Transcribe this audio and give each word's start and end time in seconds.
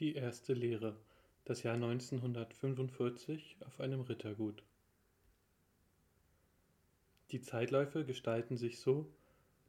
Die 0.00 0.14
erste 0.14 0.54
Lehre. 0.54 0.96
Das 1.44 1.62
Jahr 1.62 1.74
1945 1.74 3.58
auf 3.66 3.80
einem 3.80 4.00
Rittergut. 4.00 4.62
Die 7.32 7.42
Zeitläufe 7.42 8.06
gestalten 8.06 8.56
sich 8.56 8.80
so, 8.80 9.12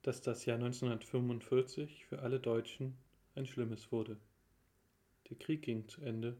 dass 0.04 0.21
das 0.21 0.46
Jahr 0.46 0.55
1945 0.55 2.05
für 2.05 2.20
alle 2.20 2.39
Deutschen 2.39 2.97
ein 3.36 3.46
schlimmes 3.46 3.91
wurde. 3.91 4.15
Der 5.29 5.38
Krieg 5.38 5.64
ging 5.64 5.89
zu 5.89 6.00
Ende, 6.00 6.38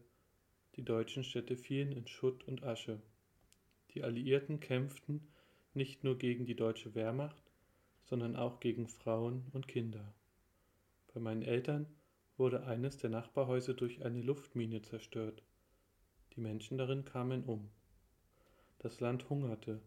die 0.76 0.84
deutschen 0.86 1.22
Städte 1.22 1.58
fielen 1.58 1.92
in 1.92 2.06
Schutt 2.06 2.48
und 2.48 2.62
Asche. 2.62 2.98
Die 3.90 4.04
Alliierten 4.04 4.58
kämpften 4.58 5.28
nicht 5.74 6.02
nur 6.02 6.16
gegen 6.16 6.46
die 6.46 6.56
deutsche 6.56 6.94
Wehrmacht, 6.94 7.42
sondern 8.04 8.36
auch 8.36 8.58
gegen 8.58 8.88
Frauen 8.88 9.48
und 9.52 9.68
Kinder. 9.68 10.14
Bei 11.12 11.20
meinen 11.20 11.42
Eltern 11.42 11.86
wurde 12.42 12.66
eines 12.66 12.96
der 12.96 13.08
Nachbarhäuser 13.08 13.72
durch 13.72 14.04
eine 14.04 14.20
Luftmine 14.20 14.82
zerstört. 14.82 15.44
Die 16.34 16.40
Menschen 16.40 16.76
darin 16.76 17.04
kamen 17.04 17.44
um. 17.44 17.70
Das 18.80 18.98
Land 18.98 19.30
hungerte. 19.30 19.80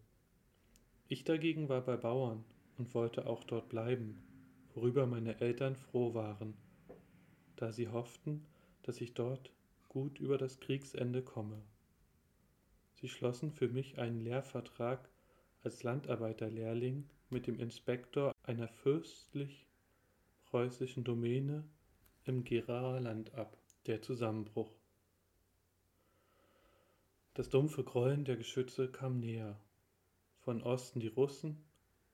Ich 1.06 1.24
dagegen 1.24 1.68
war 1.68 1.82
bei 1.82 1.98
Bauern 1.98 2.46
und 2.78 2.94
wollte 2.94 3.26
auch 3.26 3.44
dort 3.44 3.68
bleiben, 3.68 4.22
worüber 4.72 5.06
meine 5.06 5.38
Eltern 5.42 5.76
froh 5.76 6.14
waren, 6.14 6.54
da 7.56 7.72
sie 7.72 7.88
hofften, 7.88 8.46
dass 8.84 9.02
ich 9.02 9.12
dort 9.12 9.52
gut 9.90 10.18
über 10.18 10.38
das 10.38 10.58
Kriegsende 10.58 11.20
komme. 11.20 11.60
Sie 12.94 13.10
schlossen 13.10 13.52
für 13.52 13.68
mich 13.68 13.98
einen 13.98 14.22
Lehrvertrag 14.22 15.10
als 15.62 15.82
Landarbeiterlehrling 15.82 17.06
mit 17.28 17.48
dem 17.48 17.60
Inspektor 17.60 18.32
einer 18.44 18.68
fürstlich 18.68 19.66
preußischen 20.46 21.04
Domäne 21.04 21.68
im 22.26 22.42
Geraer 22.42 23.00
Land 23.00 23.32
ab. 23.34 23.56
Der 23.86 24.02
Zusammenbruch. 24.02 24.74
Das 27.34 27.50
dumpfe 27.50 27.84
Grollen 27.84 28.24
der 28.24 28.36
Geschütze 28.36 28.90
kam 28.90 29.20
näher. 29.20 29.60
Von 30.40 30.60
Osten 30.60 30.98
die 30.98 31.06
Russen, 31.06 31.64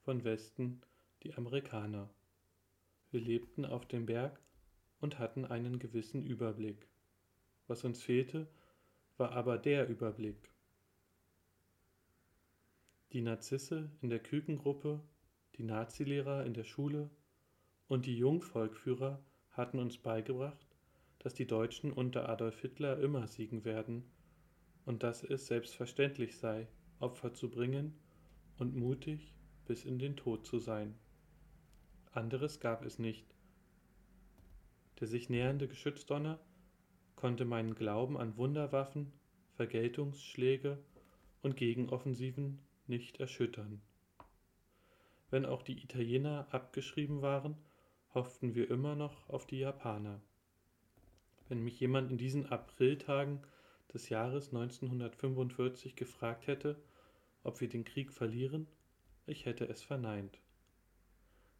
von 0.05 0.23
Westen 0.23 0.83
die 1.23 1.33
Amerikaner. 1.33 2.11
Wir 3.11 3.23
lebten 3.23 3.65
auf 3.65 3.87
dem 3.87 4.05
Berg 4.05 4.39
und 5.01 5.19
hatten 5.19 5.47
einen 5.47 5.79
gewissen 5.79 6.27
Überblick. 6.27 6.87
Was 7.67 7.83
uns 7.83 8.03
fehlte, 8.03 8.47
war 9.17 9.33
aber 9.33 9.57
der 9.57 9.89
Überblick. 9.89 10.51
Die 13.13 13.23
Narzisse 13.23 13.91
in 14.03 14.11
der 14.11 14.21
Kükengruppe, 14.21 15.01
die 15.57 15.63
Nazilehrer 15.63 16.45
in 16.45 16.53
der 16.53 16.65
Schule 16.65 17.09
und 17.89 18.05
die 18.05 18.19
Jungvolkführer 18.19 19.25
hatten 19.53 19.79
uns 19.79 19.99
beigebracht, 19.99 20.67
dass 21.19 21.35
die 21.35 21.47
Deutschen 21.47 21.93
unter 21.93 22.29
Adolf 22.29 22.61
Hitler 22.61 22.99
immer 22.99 23.27
siegen 23.27 23.65
werden 23.65 24.05
und 24.85 25.03
dass 25.03 25.23
es 25.23 25.47
selbstverständlich 25.47 26.37
sei, 26.37 26.67
Opfer 26.99 27.35
zu 27.35 27.51
bringen 27.51 27.95
und 28.59 28.77
mutig 28.77 29.33
bis 29.67 29.85
in 29.85 29.99
den 29.99 30.17
Tod 30.17 30.47
zu 30.47 30.59
sein. 30.59 30.95
Anderes 32.13 32.61
gab 32.61 32.85
es 32.85 32.99
nicht. 32.99 33.27
Der 35.01 35.07
sich 35.07 35.31
nähernde 35.31 35.69
Geschützdonner 35.69 36.39
konnte 37.17 37.45
meinen 37.45 37.75
Glauben 37.75 38.17
an 38.17 38.37
Wunderwaffen, 38.37 39.13
Vergeltungsschläge 39.57 40.79
und 41.43 41.57
Gegenoffensiven 41.57 42.59
nicht 42.87 43.21
erschüttern. 43.21 43.81
Wenn 45.31 45.47
auch 45.47 45.63
die 45.63 45.83
Italiener 45.83 46.47
abgeschrieben 46.51 47.23
waren, 47.23 47.57
hofften 48.15 48.55
wir 48.55 48.71
immer 48.71 48.95
noch 48.95 49.29
auf 49.29 49.47
die 49.47 49.59
Japaner. 49.59 50.21
Wenn 51.49 51.63
mich 51.63 51.79
jemand 51.81 52.11
in 52.11 52.19
diesen 52.19 52.47
Apriltagen 52.47 53.41
des 53.93 54.09
Jahres 54.09 54.49
1945 54.49 55.97
gefragt 55.97 56.47
hätte, 56.47 56.81
ob 57.43 57.61
wir 57.61 57.69
den 57.69 57.85
Krieg 57.85 58.13
verlieren, 58.13 58.67
ich 59.27 59.45
hätte 59.45 59.69
es 59.69 59.83
verneint. 59.83 60.39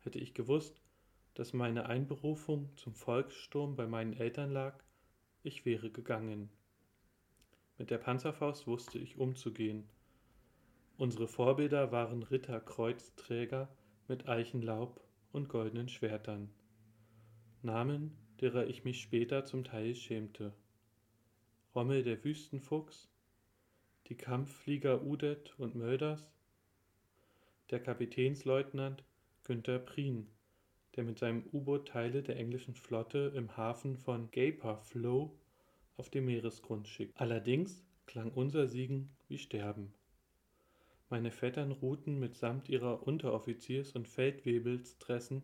Hätte 0.01 0.19
ich 0.19 0.35
gewusst, 0.35 0.81
dass 1.35 1.53
meine 1.53 1.87
Einberufung 1.87 2.71
zum 2.77 2.95
Volkssturm 2.95 3.77
bei 3.77 3.87
meinen 3.87 4.13
Eltern 4.13 4.51
lag, 4.51 4.83
ich 5.43 5.65
wäre 5.65 5.91
gegangen. 5.91 6.51
Mit 7.79 7.91
der 7.91 7.99
Panzerfaust 7.99 8.67
wusste 8.67 8.99
ich 8.99 9.19
umzugehen. 9.19 9.89
Unsere 10.99 11.27
Vorbilder 11.27 11.91
waren 11.91 12.23
Ritterkreuzträger 12.23 13.69
mit 14.09 14.29
Eichenlaub 14.29 15.01
und 15.33 15.49
goldenen 15.49 15.89
Schwertern. 15.89 16.51
Namen, 17.63 18.17
derer 18.41 18.67
ich 18.67 18.85
mich 18.85 19.01
später 19.01 19.45
zum 19.45 19.65
Teil 19.65 19.95
schämte. 19.95 20.53
Rommel 21.75 22.03
der 22.03 22.23
Wüstenfuchs, 22.23 23.09
die 24.09 24.17
Kampfflieger 24.17 25.03
Udet 25.03 25.59
und 25.59 25.75
Mölders, 25.75 26.31
der 27.71 27.81
Kapitänsleutnant 27.81 29.05
Günther 29.45 29.79
Prien, 29.79 30.29
der 30.97 31.05
mit 31.05 31.19
seinem 31.19 31.45
U-Boot 31.53 31.89
Teile 31.89 32.23
der 32.23 32.37
englischen 32.37 32.75
Flotte 32.75 33.33
im 33.35 33.57
Hafen 33.57 33.97
von 33.97 34.31
Gaper 34.31 34.77
Flow 34.77 35.39
auf 35.97 36.11
den 36.11 36.27
Meeresgrund 36.27 36.89
schickt. 36.89 37.19
Allerdings 37.19 37.83
klang 38.07 38.31
unser 38.33 38.67
Siegen 38.67 39.11
wie 39.29 39.39
Sterben. 39.39 39.95
Meine 41.13 41.31
Vettern 41.31 41.73
ruhten 41.73 42.19
mitsamt 42.19 42.71
ihrer 42.71 43.07
Unteroffiziers- 43.07 43.93
und 43.93 44.09
Feldwebelstressen 44.09 45.43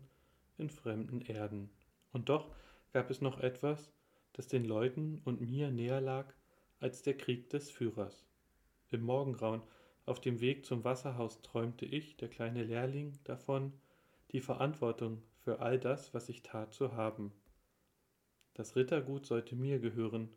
in 0.57 0.71
fremden 0.71 1.21
Erden. 1.21 1.69
Und 2.11 2.29
doch 2.29 2.49
gab 2.91 3.11
es 3.11 3.21
noch 3.21 3.39
etwas, 3.39 3.93
das 4.33 4.47
den 4.47 4.65
Leuten 4.65 5.21
und 5.25 5.41
mir 5.41 5.69
näher 5.69 6.01
lag 6.01 6.33
als 6.79 7.03
der 7.03 7.15
Krieg 7.15 7.51
des 7.51 7.69
Führers. 7.69 8.25
Im 8.89 9.01
Morgengrauen 9.01 9.61
auf 10.07 10.19
dem 10.19 10.39
Weg 10.39 10.65
zum 10.65 10.83
Wasserhaus 10.83 11.43
träumte 11.43 11.85
ich, 11.85 12.17
der 12.17 12.29
kleine 12.29 12.63
Lehrling, 12.63 13.19
davon, 13.23 13.71
die 14.31 14.41
Verantwortung 14.41 15.21
für 15.43 15.59
all 15.59 15.77
das, 15.79 16.15
was 16.15 16.29
ich 16.29 16.41
tat, 16.41 16.73
zu 16.73 16.93
haben. 16.93 17.31
Das 18.55 18.75
Rittergut 18.75 19.27
sollte 19.27 19.55
mir 19.55 19.77
gehören, 19.77 20.29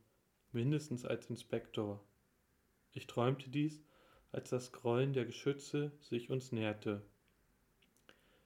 mindestens 0.51 1.07
als 1.07 1.31
Inspektor. 1.31 2.05
Ich 2.91 3.07
träumte 3.07 3.49
dies 3.49 3.83
als 4.33 4.51
das 4.51 4.73
Grollen 4.73 5.13
der 5.13 5.27
Geschütze 5.27 5.93
sich 6.01 6.31
uns 6.31 6.53
näherte. 6.53 7.03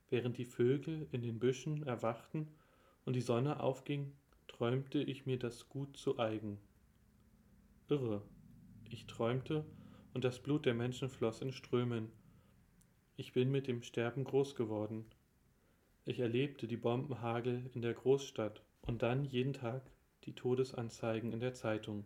Während 0.09 0.37
die 0.37 0.45
Vögel 0.45 1.09
in 1.13 1.23
den 1.23 1.39
Büschen 1.39 1.85
erwachten 1.85 2.49
und 3.05 3.15
die 3.15 3.21
Sonne 3.21 3.61
aufging, 3.61 4.13
träumte 4.49 4.99
ich 4.99 5.27
mir 5.27 5.39
das 5.39 5.69
Gut 5.69 5.97
zu 5.97 6.19
eigen. 6.19 6.59
Irre, 7.89 8.23
ich 8.91 9.07
träumte, 9.07 9.65
und 10.13 10.25
das 10.25 10.41
Blut 10.41 10.65
der 10.65 10.75
Menschen 10.75 11.11
floss 11.11 11.43
in 11.43 11.53
Strömen. 11.53 12.11
Ich 13.17 13.33
bin 13.33 13.51
mit 13.51 13.67
dem 13.67 13.83
Sterben 13.83 14.25
groß 14.25 14.55
geworden. 14.55 15.05
Ich 16.07 16.21
erlebte 16.21 16.67
die 16.67 16.79
Bombenhagel 16.79 17.71
in 17.75 17.83
der 17.83 17.93
Großstadt 17.93 18.63
und 18.81 19.03
dann 19.03 19.25
jeden 19.25 19.53
Tag 19.53 19.83
die 20.25 20.35
Todesanzeigen 20.35 21.33
in 21.33 21.41
der 21.41 21.53
Zeitung. 21.53 22.05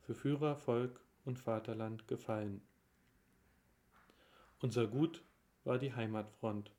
Für 0.00 0.14
Führer, 0.14 0.56
Volk 0.56 1.00
und 1.24 1.38
Vaterland 1.38 2.08
gefallen. 2.08 2.62
Unser 4.62 4.86
Gut 4.86 5.24
war 5.64 5.78
die 5.78 5.94
Heimatfront. 5.94 6.70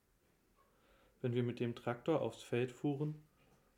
Wenn 1.20 1.34
wir 1.34 1.42
mit 1.42 1.60
dem 1.60 1.74
Traktor 1.74 2.22
aufs 2.22 2.44
Feld 2.44 2.72
fuhren, 2.72 3.16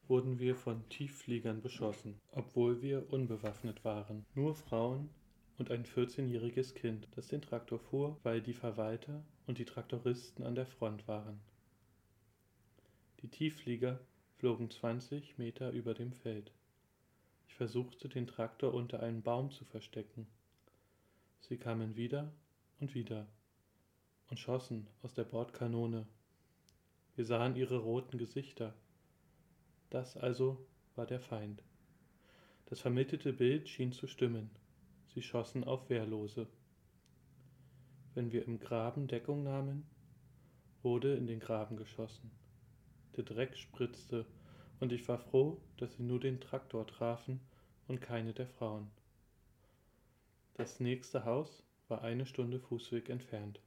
wurden 0.10 0.40
wir 0.40 0.58
von 0.58 0.90
Tieffliegern 0.90 1.62
beschossen, 1.62 2.20
obwohl 2.32 2.82
wir 2.82 3.14
unbewaffnet 3.14 3.86
waren. 3.86 4.26
Nur 4.36 4.56
Frauen 4.56 5.10
und 5.58 5.72
ein 5.72 5.86
14-jähriges 5.86 6.74
Kind, 6.74 7.08
das 7.12 7.30
den 7.30 7.42
Traktor 7.42 7.80
fuhr, 7.80 8.20
weil 8.24 8.42
die 8.42 8.52
Verwalter 8.52 9.24
und 9.48 9.58
die 9.58 9.64
Traktoristen 9.64 10.44
an 10.44 10.56
der 10.56 10.66
Front 10.66 11.08
waren. 11.08 11.40
Die 13.22 13.30
Tiefflieger 13.30 14.02
flogen 14.36 14.70
20 14.70 15.38
Meter 15.38 15.72
über 15.72 15.94
dem 15.94 16.12
Feld. 16.12 16.52
Ich 17.48 17.56
versuchte, 17.56 18.10
den 18.10 18.28
Traktor 18.28 18.74
unter 18.74 19.02
einen 19.02 19.22
Baum 19.22 19.52
zu 19.52 19.64
verstecken. 19.64 20.28
Sie 21.40 21.56
kamen 21.56 21.96
wieder 21.96 22.34
und 22.82 22.96
wieder 22.96 23.28
und 24.34 24.40
schossen 24.40 24.88
aus 25.04 25.14
der 25.14 25.26
Bordkanone. 25.26 26.08
Wir 27.16 27.24
sahen 27.24 27.56
ihre 27.56 27.78
roten 27.78 28.18
Gesichter. 28.18 28.74
Das 29.92 30.18
also 30.18 30.58
war 30.96 31.06
der 31.06 31.20
Feind. 31.20 31.62
Das 32.66 32.80
vermittelte 32.80 33.32
Bild 33.32 33.70
schien 33.70 33.92
zu 33.92 34.08
stimmen. 34.08 34.50
Sie 35.14 35.22
schossen 35.22 35.64
auf 35.64 35.88
Wehrlose. 35.92 36.48
Wenn 38.16 38.32
wir 38.32 38.48
im 38.48 38.60
Graben 38.60 39.06
Deckung 39.06 39.44
nahmen, 39.44 39.86
wurde 40.82 41.14
in 41.14 41.28
den 41.28 41.40
Graben 41.40 41.78
geschossen. 41.78 42.32
Der 43.16 43.26
Dreck 43.26 43.56
spritzte, 43.56 44.26
und 44.80 44.92
ich 44.92 45.08
war 45.08 45.20
froh, 45.20 45.62
dass 45.78 45.94
sie 45.94 46.02
nur 46.02 46.20
den 46.20 46.42
Traktor 46.42 46.88
trafen 46.88 47.40
und 47.88 48.02
keine 48.02 48.34
der 48.34 48.48
Frauen. 48.48 48.90
Das 50.56 50.80
nächste 50.80 51.24
Haus 51.24 51.62
war 51.88 52.02
eine 52.02 52.26
Stunde 52.26 52.60
Fußweg 52.60 53.10
entfernt. 53.10 53.62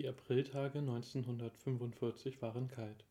Die 0.00 0.08
Apriltage 0.08 0.78
1945 0.78 2.40
waren 2.40 2.68
kalt. 2.68 3.04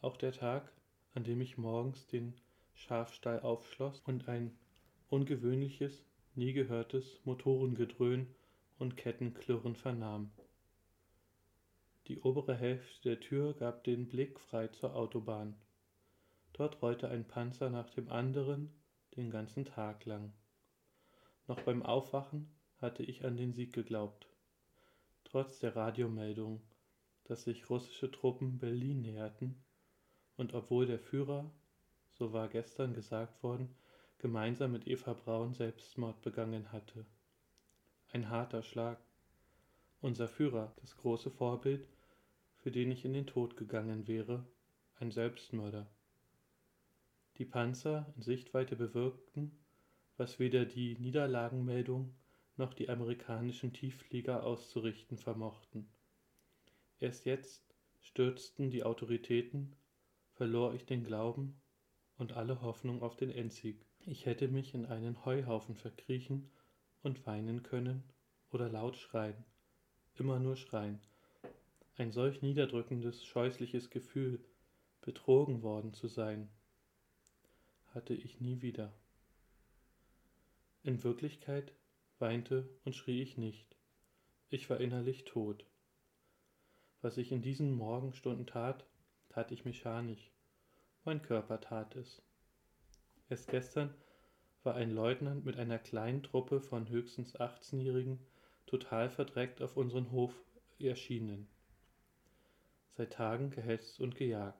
Auch 0.00 0.16
der 0.16 0.32
Tag, 0.32 0.72
an 1.14 1.22
dem 1.22 1.40
ich 1.40 1.56
morgens 1.56 2.08
den 2.08 2.34
Schafstall 2.74 3.38
aufschloss 3.38 4.00
und 4.00 4.26
ein 4.28 4.58
ungewöhnliches, 5.08 6.04
nie 6.34 6.52
gehörtes 6.52 7.20
Motorengedröhn 7.24 8.26
und 8.80 8.96
Kettenklirren 8.96 9.76
vernahm. 9.76 10.32
Die 12.08 12.18
obere 12.18 12.56
Hälfte 12.56 13.10
der 13.10 13.20
Tür 13.20 13.54
gab 13.54 13.84
den 13.84 14.08
Blick 14.08 14.40
frei 14.40 14.66
zur 14.66 14.96
Autobahn. 14.96 15.54
Dort 16.54 16.82
rollte 16.82 17.08
ein 17.08 17.28
Panzer 17.28 17.70
nach 17.70 17.88
dem 17.90 18.10
anderen 18.10 18.74
den 19.14 19.30
ganzen 19.30 19.64
Tag 19.64 20.04
lang. 20.06 20.32
Noch 21.46 21.60
beim 21.60 21.84
Aufwachen 21.84 22.50
hatte 22.80 23.04
ich 23.04 23.24
an 23.24 23.36
den 23.36 23.52
Sieg 23.52 23.72
geglaubt. 23.72 24.29
Trotz 25.30 25.60
der 25.60 25.76
Radiomeldung, 25.76 26.60
dass 27.22 27.44
sich 27.44 27.70
russische 27.70 28.10
Truppen 28.10 28.58
Berlin 28.58 29.02
näherten 29.02 29.62
und 30.36 30.54
obwohl 30.54 30.86
der 30.86 30.98
Führer, 30.98 31.48
so 32.10 32.32
war 32.32 32.48
gestern 32.48 32.94
gesagt 32.94 33.40
worden, 33.44 33.72
gemeinsam 34.18 34.72
mit 34.72 34.88
Eva 34.88 35.12
Braun 35.12 35.54
Selbstmord 35.54 36.20
begangen 36.22 36.72
hatte. 36.72 37.06
Ein 38.08 38.28
harter 38.28 38.64
Schlag. 38.64 38.98
Unser 40.00 40.26
Führer, 40.26 40.74
das 40.80 40.96
große 40.96 41.30
Vorbild, 41.30 41.86
für 42.58 42.72
den 42.72 42.90
ich 42.90 43.04
in 43.04 43.12
den 43.12 43.28
Tod 43.28 43.56
gegangen 43.56 44.08
wäre, 44.08 44.44
ein 44.96 45.12
Selbstmörder. 45.12 45.86
Die 47.38 47.44
Panzer 47.44 48.12
in 48.16 48.22
Sichtweite 48.22 48.74
bewirkten, 48.74 49.52
was 50.16 50.40
weder 50.40 50.64
die 50.64 50.98
Niederlagenmeldung 50.98 52.16
noch 52.56 52.74
die 52.74 52.88
amerikanischen 52.88 53.72
Tiefflieger 53.72 54.44
auszurichten 54.44 55.16
vermochten. 55.16 55.88
Erst 56.98 57.24
jetzt 57.24 57.74
stürzten 58.00 58.70
die 58.70 58.84
Autoritäten, 58.84 59.76
verlor 60.32 60.74
ich 60.74 60.86
den 60.86 61.04
Glauben 61.04 61.60
und 62.16 62.32
alle 62.32 62.60
Hoffnung 62.60 63.02
auf 63.02 63.16
den 63.16 63.30
Endsieg. 63.30 63.86
Ich 64.06 64.26
hätte 64.26 64.48
mich 64.48 64.74
in 64.74 64.86
einen 64.86 65.24
Heuhaufen 65.24 65.74
verkriechen 65.74 66.50
und 67.02 67.26
weinen 67.26 67.62
können 67.62 68.04
oder 68.50 68.68
laut 68.68 68.96
schreien, 68.96 69.44
immer 70.14 70.38
nur 70.38 70.56
schreien. 70.56 71.00
Ein 71.96 72.12
solch 72.12 72.42
niederdrückendes, 72.42 73.24
scheußliches 73.24 73.90
Gefühl, 73.90 74.44
betrogen 75.00 75.62
worden 75.62 75.92
zu 75.94 76.08
sein, 76.08 76.50
hatte 77.94 78.14
ich 78.14 78.40
nie 78.40 78.62
wieder. 78.62 78.92
In 80.82 81.02
Wirklichkeit 81.02 81.74
weinte 82.20 82.68
und 82.84 82.94
schrie 82.94 83.22
ich 83.22 83.38
nicht. 83.38 83.76
Ich 84.48 84.68
war 84.68 84.80
innerlich 84.80 85.24
tot. 85.24 85.64
Was 87.02 87.16
ich 87.16 87.32
in 87.32 87.42
diesen 87.42 87.72
Morgenstunden 87.72 88.46
tat, 88.46 88.84
tat 89.28 89.52
ich 89.52 89.64
mechanisch. 89.64 90.30
Mein 91.04 91.22
Körper 91.22 91.60
tat 91.60 91.96
es. 91.96 92.22
Erst 93.28 93.48
gestern 93.48 93.94
war 94.62 94.74
ein 94.74 94.90
Leutnant 94.90 95.44
mit 95.44 95.56
einer 95.56 95.78
kleinen 95.78 96.22
Truppe 96.22 96.60
von 96.60 96.88
höchstens 96.88 97.36
18-Jährigen 97.36 98.18
total 98.66 99.08
verdreckt 99.08 99.62
auf 99.62 99.76
unseren 99.76 100.10
Hof 100.10 100.34
erschienen. 100.78 101.48
Seit 102.96 103.14
Tagen 103.14 103.50
gehetzt 103.50 104.00
und 104.00 104.16
gejagt. 104.16 104.58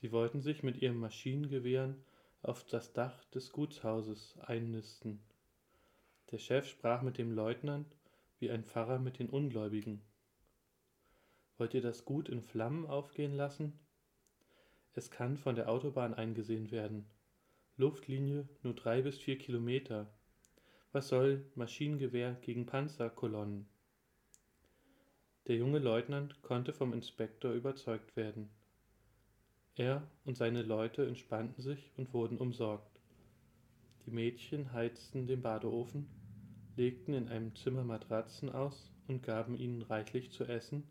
Sie 0.00 0.12
wollten 0.12 0.40
sich 0.40 0.62
mit 0.62 0.80
ihren 0.82 0.96
Maschinengewehren 0.96 2.04
auf 2.42 2.64
das 2.64 2.92
Dach 2.92 3.24
des 3.26 3.50
Gutshauses 3.50 4.38
einnisten. 4.38 5.20
Der 6.30 6.38
Chef 6.38 6.66
sprach 6.66 7.02
mit 7.02 7.18
dem 7.18 7.32
Leutnant 7.32 7.86
wie 8.38 8.50
ein 8.50 8.64
Pfarrer 8.64 8.98
mit 8.98 9.18
den 9.18 9.30
Ungläubigen. 9.30 10.02
Wollt 11.56 11.72
ihr 11.72 11.80
das 11.80 12.04
Gut 12.04 12.28
in 12.28 12.42
Flammen 12.42 12.86
aufgehen 12.86 13.34
lassen? 13.34 13.78
Es 14.92 15.10
kann 15.10 15.36
von 15.36 15.54
der 15.54 15.68
Autobahn 15.68 16.14
eingesehen 16.14 16.70
werden. 16.70 17.06
Luftlinie 17.76 18.48
nur 18.62 18.74
drei 18.74 19.02
bis 19.02 19.18
vier 19.18 19.38
Kilometer. 19.38 20.12
Was 20.92 21.08
soll 21.08 21.44
Maschinengewehr 21.54 22.34
gegen 22.40 22.66
Panzerkolonnen? 22.66 23.68
Der 25.46 25.56
junge 25.56 25.78
Leutnant 25.78 26.42
konnte 26.42 26.72
vom 26.72 26.92
Inspektor 26.92 27.52
überzeugt 27.52 28.16
werden. 28.16 28.50
Er 29.76 30.10
und 30.24 30.36
seine 30.36 30.62
Leute 30.62 31.06
entspannten 31.06 31.62
sich 31.62 31.92
und 31.96 32.12
wurden 32.12 32.38
umsorgt. 32.38 32.95
Die 34.06 34.12
Mädchen 34.12 34.72
heizten 34.72 35.26
den 35.26 35.42
Badeofen, 35.42 36.08
legten 36.76 37.12
in 37.12 37.28
einem 37.28 37.56
Zimmer 37.56 37.82
Matratzen 37.82 38.50
aus 38.50 38.92
und 39.08 39.24
gaben 39.24 39.56
ihnen 39.56 39.82
reichlich 39.82 40.30
zu 40.30 40.44
essen 40.44 40.88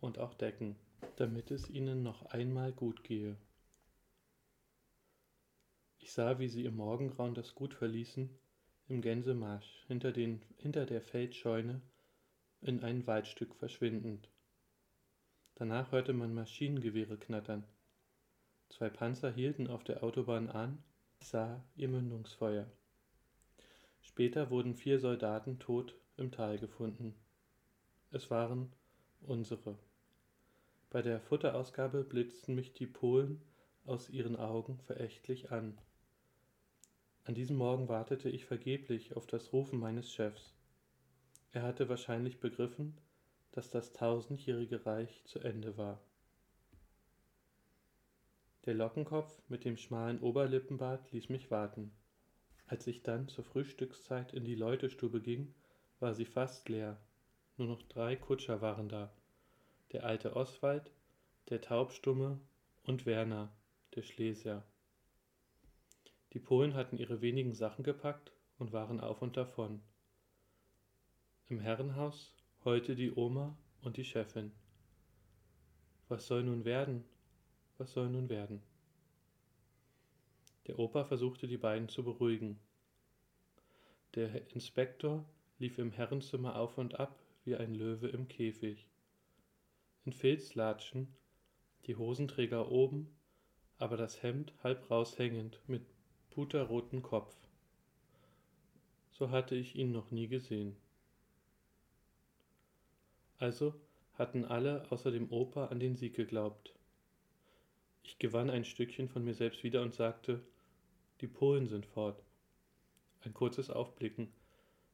und 0.00 0.20
auch 0.20 0.32
Decken, 0.32 0.76
damit 1.16 1.50
es 1.50 1.68
ihnen 1.68 2.04
noch 2.04 2.26
einmal 2.26 2.72
gut 2.72 3.02
gehe. 3.02 3.36
Ich 5.98 6.12
sah, 6.12 6.38
wie 6.38 6.48
sie 6.48 6.64
im 6.64 6.76
Morgengrauen 6.76 7.34
das 7.34 7.56
Gut 7.56 7.74
verließen, 7.74 8.30
im 8.86 9.02
Gänsemarsch 9.02 9.84
hinter, 9.88 10.12
den, 10.12 10.40
hinter 10.56 10.86
der 10.86 11.02
Feldscheune 11.02 11.82
in 12.60 12.84
ein 12.84 13.08
Waldstück 13.08 13.56
verschwindend. 13.56 14.30
Danach 15.56 15.90
hörte 15.90 16.12
man 16.12 16.32
Maschinengewehre 16.32 17.18
knattern. 17.18 17.64
Zwei 18.68 18.88
Panzer 18.88 19.32
hielten 19.32 19.66
auf 19.66 19.82
der 19.82 20.04
Autobahn 20.04 20.48
an, 20.48 20.84
sah 21.20 21.62
ihr 21.76 21.88
Mündungsfeuer. 21.88 22.66
Später 24.00 24.50
wurden 24.50 24.74
vier 24.74 24.98
Soldaten 24.98 25.58
tot 25.58 25.94
im 26.16 26.30
Tal 26.30 26.58
gefunden. 26.58 27.14
Es 28.10 28.30
waren 28.30 28.72
unsere. 29.20 29.76
Bei 30.90 31.02
der 31.02 31.20
Futterausgabe 31.20 32.04
blitzten 32.04 32.54
mich 32.54 32.72
die 32.72 32.86
Polen 32.86 33.42
aus 33.84 34.08
ihren 34.08 34.36
Augen 34.36 34.78
verächtlich 34.86 35.50
an. 35.50 35.76
An 37.24 37.34
diesem 37.34 37.56
Morgen 37.56 37.88
wartete 37.88 38.30
ich 38.30 38.44
vergeblich 38.44 39.16
auf 39.16 39.26
das 39.26 39.52
Rufen 39.52 39.80
meines 39.80 40.12
Chefs. 40.12 40.54
Er 41.52 41.62
hatte 41.62 41.88
wahrscheinlich 41.88 42.38
begriffen, 42.38 42.96
dass 43.52 43.70
das 43.70 43.92
tausendjährige 43.92 44.86
Reich 44.86 45.24
zu 45.24 45.40
Ende 45.40 45.76
war. 45.76 46.00
Der 48.66 48.74
Lockenkopf 48.74 49.40
mit 49.48 49.64
dem 49.64 49.76
schmalen 49.76 50.20
Oberlippenbart 50.20 51.12
ließ 51.12 51.28
mich 51.28 51.50
warten. 51.50 51.92
Als 52.66 52.86
ich 52.88 53.02
dann 53.02 53.28
zur 53.28 53.44
Frühstückszeit 53.44 54.32
in 54.32 54.44
die 54.44 54.56
Leutestube 54.56 55.20
ging, 55.20 55.54
war 56.00 56.14
sie 56.14 56.24
fast 56.24 56.68
leer. 56.68 57.00
Nur 57.56 57.68
noch 57.68 57.82
drei 57.82 58.16
Kutscher 58.16 58.60
waren 58.60 58.88
da 58.88 59.12
der 59.92 60.04
alte 60.04 60.34
Oswald, 60.34 60.90
der 61.48 61.60
Taubstumme 61.60 62.40
und 62.82 63.06
Werner, 63.06 63.52
der 63.94 64.02
Schlesier. 64.02 64.64
Die 66.32 66.40
Polen 66.40 66.74
hatten 66.74 66.98
ihre 66.98 67.20
wenigen 67.20 67.54
Sachen 67.54 67.84
gepackt 67.84 68.32
und 68.58 68.72
waren 68.72 69.00
auf 69.00 69.22
und 69.22 69.36
davon. 69.36 69.80
Im 71.48 71.60
Herrenhaus 71.60 72.34
heulte 72.64 72.96
die 72.96 73.12
Oma 73.14 73.56
und 73.80 73.96
die 73.96 74.04
Chefin. 74.04 74.50
Was 76.08 76.26
soll 76.26 76.42
nun 76.42 76.64
werden? 76.64 77.04
Was 77.78 77.92
soll 77.92 78.08
nun 78.08 78.28
werden? 78.28 78.62
Der 80.66 80.78
Opa 80.78 81.04
versuchte 81.04 81.46
die 81.46 81.58
beiden 81.58 81.88
zu 81.88 82.02
beruhigen. 82.02 82.58
Der 84.14 84.50
Inspektor 84.54 85.24
lief 85.58 85.78
im 85.78 85.92
Herrenzimmer 85.92 86.56
auf 86.56 86.78
und 86.78 86.98
ab 86.98 87.18
wie 87.44 87.56
ein 87.56 87.74
Löwe 87.74 88.08
im 88.08 88.28
Käfig 88.28 88.86
in 90.06 90.12
Filzlatschen, 90.12 91.08
die 91.86 91.96
Hosenträger 91.96 92.70
oben, 92.70 93.12
aber 93.78 93.96
das 93.96 94.22
Hemd 94.22 94.54
halb 94.62 94.88
raushängend 94.88 95.60
mit 95.66 95.82
puterrotem 96.30 97.02
Kopf. 97.02 97.36
So 99.10 99.30
hatte 99.30 99.56
ich 99.56 99.74
ihn 99.74 99.90
noch 99.90 100.12
nie 100.12 100.28
gesehen. 100.28 100.76
Also 103.38 103.74
hatten 104.14 104.44
alle 104.44 104.90
außer 104.90 105.10
dem 105.10 105.30
Opa 105.32 105.66
an 105.66 105.80
den 105.80 105.96
Sieg 105.96 106.14
geglaubt. 106.14 106.75
Ich 108.06 108.18
gewann 108.18 108.48
ein 108.48 108.64
Stückchen 108.64 109.08
von 109.08 109.22
mir 109.22 109.34
selbst 109.34 109.62
wieder 109.62 109.82
und 109.82 109.94
sagte, 109.94 110.40
die 111.20 111.28
Polen 111.28 111.68
sind 111.68 111.84
fort. 111.84 112.22
Ein 113.20 113.34
kurzes 113.34 113.68
Aufblicken, 113.68 114.32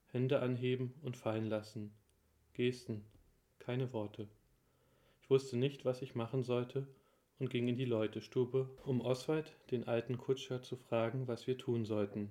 Hände 0.09 0.41
anheben 0.41 0.95
und 1.03 1.17
fallen 1.17 1.49
lassen, 1.49 1.93
Gesten, 2.55 3.05
keine 3.61 3.93
Worte 3.93 4.29
wusste 5.33 5.57
nicht, 5.57 5.87
was 5.87 6.03
ich 6.03 6.15
machen 6.15 6.43
sollte 6.43 6.87
und 7.39 7.49
ging 7.49 7.67
in 7.67 7.77
die 7.77 7.87
Leutestube, 7.87 8.69
um 8.85 9.01
Oswald, 9.01 9.57
den 9.71 9.89
alten 9.89 10.19
Kutscher, 10.19 10.61
zu 10.61 10.77
fragen, 10.77 11.27
was 11.27 11.47
wir 11.47 11.57
tun 11.57 11.87
sollten. 11.87 12.31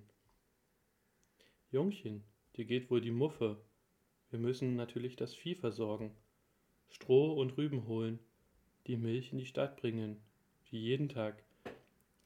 Jungchen, 1.71 2.23
dir 2.55 2.65
geht 2.65 2.91
wohl 2.91 3.01
die 3.01 3.09
Muffe. 3.09 3.57
Wir 4.29 4.37
müssen 4.37 4.75
natürlich 4.75 5.15
das 5.15 5.33
Vieh 5.33 5.55
versorgen, 5.55 6.11
Stroh 6.89 7.33
und 7.33 7.57
Rüben 7.57 7.87
holen, 7.87 8.19
die 8.85 8.97
Milch 8.97 9.31
in 9.31 9.39
die 9.39 9.47
Stadt 9.47 9.77
bringen, 9.77 10.21
wie 10.71 10.79
jeden 10.79 11.09
Tag. 11.09 11.43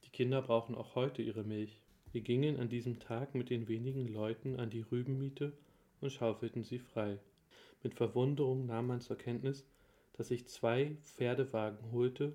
Die 0.04 0.10
Kinder 0.10 0.40
brauchen 0.40 0.76
auch 0.76 0.94
heute 0.94 1.20
ihre 1.20 1.42
Milch. 1.42 1.80
Wir 2.12 2.20
gingen 2.20 2.60
an 2.60 2.68
diesem 2.68 3.00
Tag 3.00 3.34
mit 3.34 3.50
den 3.50 3.66
wenigen 3.66 4.06
Leuten 4.06 4.60
an 4.60 4.70
die 4.70 4.82
Rübenmiete 4.82 5.52
und 6.00 6.12
schaufelten 6.12 6.62
sie 6.62 6.78
frei. 6.78 7.18
Mit 7.82 7.94
Verwunderung 7.94 8.66
nahm 8.66 8.86
man 8.86 9.00
zur 9.00 9.18
Kenntnis, 9.18 9.66
dass 10.12 10.30
ich 10.30 10.46
zwei 10.46 10.96
Pferdewagen 11.02 11.90
holte 11.90 12.34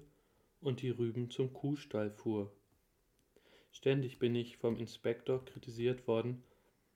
und 0.59 0.81
die 0.81 0.89
Rüben 0.89 1.29
zum 1.29 1.53
Kuhstall 1.53 2.11
fuhr. 2.11 2.51
Ständig 3.71 4.19
bin 4.19 4.35
ich 4.35 4.57
vom 4.57 4.75
Inspektor 4.75 5.45
kritisiert 5.45 6.07
worden, 6.07 6.43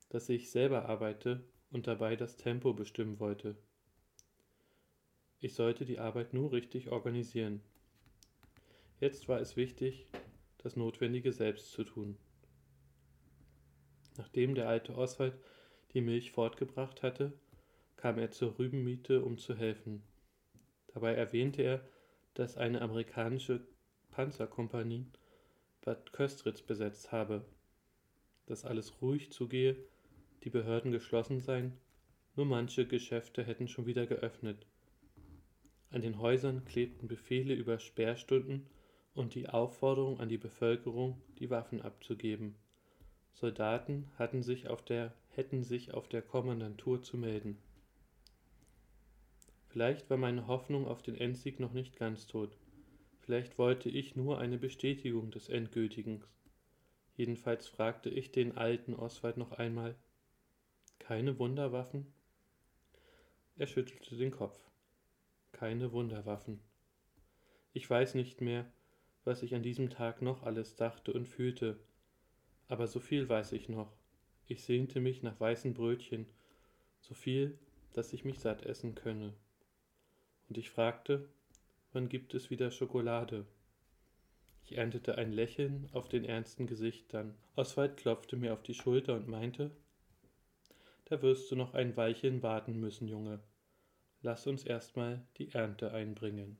dass 0.10 0.28
ich 0.28 0.52
selber 0.52 0.90
arbeite 0.90 1.42
und 1.72 1.88
dabei 1.88 2.18
das 2.18 2.36
Tempo 2.36 2.74
bestimmen 2.74 3.20
wollte. 3.22 3.56
Ich 5.40 5.54
sollte 5.54 5.86
die 5.86 6.00
Arbeit 6.00 6.34
nur 6.34 6.52
richtig 6.52 6.92
organisieren. 6.92 7.62
Jetzt 9.02 9.28
war 9.28 9.42
es 9.42 9.58
wichtig, 9.58 10.08
das 10.60 10.78
Notwendige 10.78 11.34
selbst 11.34 11.72
zu 11.72 11.84
tun. 11.84 12.18
Nachdem 14.18 14.56
der 14.56 14.70
alte 14.70 14.96
Oswald 14.96 15.38
die 15.94 16.00
Milch 16.00 16.32
fortgebracht 16.32 17.04
hatte, 17.04 17.34
kam 17.98 18.18
er 18.18 18.32
zur 18.32 18.58
Rübenmiete, 18.58 19.22
um 19.22 19.38
zu 19.38 19.54
helfen. 19.54 20.02
Dabei 20.94 21.14
erwähnte 21.14 21.62
er, 21.62 21.86
dass 22.36 22.56
eine 22.56 22.82
amerikanische 22.82 23.68
Panzerkompanie 24.12 25.06
Bad 25.82 26.14
Köstritz 26.14 26.62
besetzt 26.62 27.12
habe, 27.12 27.46
dass 28.46 28.64
alles 28.64 29.02
ruhig 29.02 29.30
zugehe, 29.30 29.76
die 30.46 30.50
Behörden 30.50 30.92
geschlossen 30.92 31.42
seien, 31.42 31.74
nur 32.38 32.46
manche 32.46 32.88
Geschäfte 32.88 33.44
hätten 33.44 33.68
schon 33.68 33.86
wieder 33.88 34.08
geöffnet. 34.08 34.66
An 35.90 36.02
den 36.02 36.20
Häusern 36.20 36.64
klebten 36.64 37.10
Befehle 37.10 37.54
über 37.54 37.80
Sperrstunden 37.80 38.68
und 39.16 39.34
die 39.34 39.50
Aufforderung 39.50 40.20
an 40.20 40.30
die 40.30 40.38
Bevölkerung, 40.38 41.22
die 41.40 41.50
Waffen 41.50 41.82
abzugeben. 41.82 42.56
Soldaten 43.34 44.12
hatten 44.18 44.44
sich 44.44 44.68
auf 44.68 44.84
der, 44.84 45.14
hätten 45.30 45.64
sich 45.64 45.94
auf 45.94 46.08
der 46.08 46.22
Kommandantur 46.22 47.02
zu 47.02 47.18
melden. 47.18 47.58
Vielleicht 49.70 50.10
war 50.10 50.18
meine 50.18 50.48
Hoffnung 50.48 50.88
auf 50.88 51.02
den 51.02 51.16
Endsieg 51.16 51.60
noch 51.60 51.74
nicht 51.74 51.98
ganz 51.98 52.28
tot. 52.28 52.58
Vielleicht 53.20 53.58
wollte 53.58 53.90
ich 53.90 54.16
nur 54.16 54.38
eine 54.38 54.58
Bestätigung 54.58 55.32
des 55.32 55.50
Endgültigen. 55.50 56.24
Jedenfalls 57.18 57.68
fragte 57.68 58.10
ich 58.10 58.32
den 58.32 58.58
alten 58.58 58.94
Oswald 58.94 59.38
noch 59.38 59.54
einmal. 59.54 59.96
Keine 61.00 61.40
Wunderwaffen? 61.40 62.14
Er 63.58 63.68
schüttelte 63.68 64.16
den 64.16 64.32
Kopf. 64.32 64.60
Keine 65.52 65.92
Wunderwaffen. 65.92 66.60
Ich 67.74 67.90
weiß 67.90 68.16
nicht 68.16 68.42
mehr, 68.42 68.66
was 69.26 69.44
ich 69.44 69.54
an 69.56 69.64
diesem 69.64 69.90
Tag 69.90 70.22
noch 70.22 70.44
alles 70.44 70.76
dachte 70.76 71.12
und 71.12 71.28
fühlte, 71.28 71.78
aber 72.68 72.88
so 72.88 73.00
viel 73.00 73.28
weiß 73.28 73.52
ich 73.52 73.70
noch. 73.70 73.92
Ich 74.48 74.64
sehnte 74.64 75.00
mich 75.00 75.24
nach 75.24 75.40
weißen 75.40 75.74
Brötchen, 75.74 76.28
so 77.00 77.14
viel, 77.14 77.58
dass 77.94 78.14
ich 78.14 78.24
mich 78.24 78.40
satt 78.40 78.64
essen 78.64 78.96
könne. 78.96 79.34
Und 80.48 80.58
ich 80.58 80.70
fragte, 80.70 81.28
wann 81.92 82.10
gibt 82.10 82.34
es 82.34 82.50
wieder 82.50 82.72
Schokolade? 82.72 83.46
Ich 84.64 84.78
erntete 84.78 85.18
ein 85.18 85.32
Lächeln 85.32 85.90
auf 85.92 86.10
den 86.10 86.26
ernsten 86.26 86.68
Gesichtern. 86.68 87.36
Oswald 87.56 87.98
klopfte 87.98 88.36
mir 88.36 88.54
auf 88.54 88.64
die 88.64 88.74
Schulter 88.74 89.16
und 89.16 89.28
meinte, 89.28 89.72
da 91.06 91.22
wirst 91.22 91.52
du 91.52 91.56
noch 91.56 91.74
ein 91.74 91.96
Weilchen 91.98 92.42
warten 92.42 92.80
müssen, 92.80 93.08
Junge. 93.08 93.40
Lass 94.22 94.48
uns 94.48 94.64
erstmal 94.64 95.26
die 95.38 95.52
Ernte 95.52 95.92
einbringen. 95.92 96.54